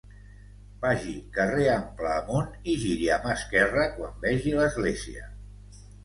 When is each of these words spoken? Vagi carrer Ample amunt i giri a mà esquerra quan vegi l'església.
Vagi 0.83 1.11
carrer 1.33 1.65
Ample 1.73 2.07
amunt 2.13 2.55
i 2.73 2.77
giri 2.83 3.09
a 3.17 3.19
mà 3.25 3.35
esquerra 3.41 3.83
quan 3.99 4.15
vegi 4.23 4.55
l'església. 4.61 5.27